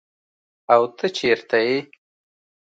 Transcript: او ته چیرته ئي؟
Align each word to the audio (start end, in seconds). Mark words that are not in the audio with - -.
او 0.73 0.81
ته 0.97 1.05
چیرته 1.17 1.57
ئي؟ 1.65 1.77